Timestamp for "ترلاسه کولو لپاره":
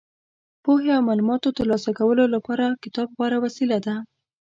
1.57-2.65